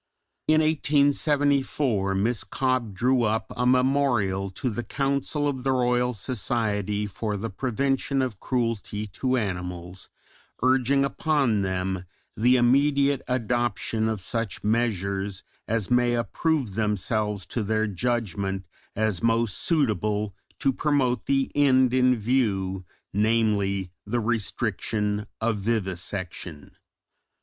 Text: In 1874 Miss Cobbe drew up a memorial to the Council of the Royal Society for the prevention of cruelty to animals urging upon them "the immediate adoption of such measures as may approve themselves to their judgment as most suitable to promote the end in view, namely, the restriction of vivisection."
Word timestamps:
In 0.47 0.61
1874 0.61 2.15
Miss 2.15 2.43
Cobbe 2.43 2.91
drew 2.95 3.21
up 3.21 3.53
a 3.55 3.67
memorial 3.67 4.49
to 4.49 4.71
the 4.71 4.81
Council 4.81 5.47
of 5.47 5.63
the 5.63 5.71
Royal 5.73 6.11
Society 6.13 7.05
for 7.05 7.37
the 7.37 7.51
prevention 7.51 8.23
of 8.23 8.39
cruelty 8.39 9.05
to 9.05 9.37
animals 9.37 10.09
urging 10.63 11.05
upon 11.05 11.61
them 11.61 12.05
"the 12.35 12.55
immediate 12.55 13.21
adoption 13.27 14.09
of 14.09 14.21
such 14.21 14.63
measures 14.63 15.43
as 15.67 15.91
may 15.91 16.15
approve 16.15 16.73
themselves 16.73 17.45
to 17.45 17.61
their 17.61 17.85
judgment 17.85 18.65
as 18.95 19.21
most 19.21 19.55
suitable 19.55 20.33
to 20.57 20.73
promote 20.73 21.27
the 21.27 21.51
end 21.53 21.93
in 21.93 22.15
view, 22.15 22.85
namely, 23.13 23.91
the 24.07 24.19
restriction 24.19 25.27
of 25.39 25.57
vivisection." 25.57 26.75